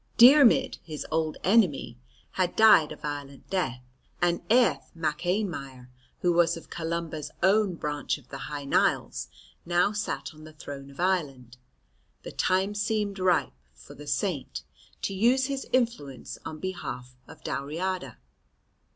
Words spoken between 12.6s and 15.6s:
seemed ripe for the Saint to use